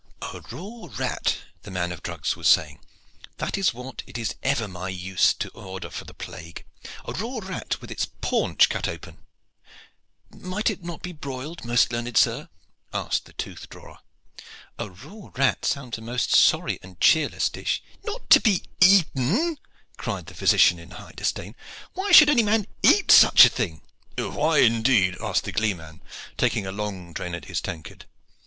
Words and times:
"A 0.33 0.41
raw 0.49 0.87
rat," 0.97 1.37
the 1.61 1.69
man 1.69 1.91
of 1.91 2.01
drugs 2.01 2.35
was 2.35 2.47
saying, 2.47 2.79
"that 3.37 3.55
is 3.55 3.71
what 3.71 4.01
it 4.07 4.17
is 4.17 4.33
ever 4.41 4.67
my 4.67 4.89
use 4.89 5.31
to 5.35 5.51
order 5.51 5.91
for 5.91 6.05
the 6.05 6.13
plague 6.15 6.65
a 7.05 7.13
raw 7.13 7.37
rat 7.37 7.79
with 7.81 7.91
its 7.91 8.07
paunch 8.19 8.67
cut 8.67 8.87
open." 8.87 9.19
"Might 10.31 10.71
it 10.71 10.83
not 10.83 11.03
be 11.03 11.11
broiled, 11.11 11.63
most 11.65 11.91
learned 11.93 12.17
sir?" 12.17 12.49
asked 12.91 13.25
the 13.25 13.33
tooth 13.33 13.69
drawer. 13.69 13.99
"A 14.79 14.89
raw 14.89 15.29
rat 15.35 15.65
sounds 15.65 15.99
a 15.99 16.01
most 16.01 16.31
sorry 16.31 16.79
and 16.81 16.99
cheerless 16.99 17.47
dish." 17.47 17.83
"Not 18.03 18.27
to 18.31 18.39
be 18.39 18.63
eaten," 18.79 19.59
cried 19.97 20.25
the 20.25 20.33
physician, 20.33 20.79
in 20.79 20.89
high 20.97 21.13
disdain. 21.15 21.55
"Why 21.93 22.11
should 22.11 22.31
any 22.31 22.41
man 22.41 22.65
eat 22.81 23.11
such 23.11 23.45
a 23.45 23.49
thing?" 23.49 23.83
"Why 24.17 24.61
indeed?" 24.61 25.15
asked 25.21 25.43
the 25.43 25.51
gleeman, 25.51 26.01
taking 26.37 26.65
a 26.65 26.71
long 26.71 27.13
drain 27.13 27.35
at 27.35 27.45
his 27.45 27.61
tankard. 27.61 28.05